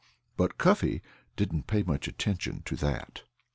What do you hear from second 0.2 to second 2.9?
But Cuffy didn't pay much attention to